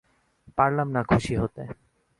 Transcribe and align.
পারলাম 0.57 0.87
না 0.95 1.01
খুশি 1.09 1.33
হতে। 1.41 1.63